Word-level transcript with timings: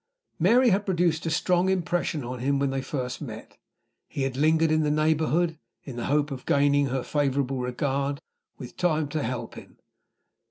Mary 0.39 0.69
had 0.71 0.83
produced 0.83 1.27
a 1.27 1.29
strong 1.29 1.69
impression 1.69 2.23
on 2.23 2.39
him 2.39 2.57
when 2.57 2.71
they 2.71 2.81
first 2.81 3.21
met. 3.21 3.59
He 4.07 4.23
had 4.23 4.35
lingered 4.35 4.71
in 4.71 4.81
the 4.81 4.89
neighborhood, 4.89 5.59
in 5.83 5.95
the 5.95 6.05
hope 6.05 6.31
of 6.31 6.47
gaining 6.47 6.87
her 6.87 7.03
favorable 7.03 7.59
regard, 7.59 8.19
with 8.57 8.75
time 8.77 9.09
to 9.09 9.21
help 9.21 9.53
him. 9.53 9.77